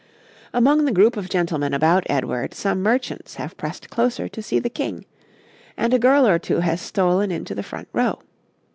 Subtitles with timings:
[0.51, 4.67] Among the group of gentlemen about Edward some merchants have pressed closer to see the
[4.67, 5.05] King,
[5.77, 8.17] and a girl or two has stolen into the front row.